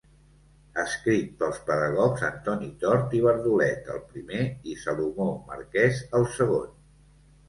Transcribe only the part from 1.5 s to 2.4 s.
pedagogs